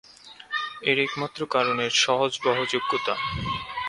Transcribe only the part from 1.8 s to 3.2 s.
এর সহজবহযোগ্যতা।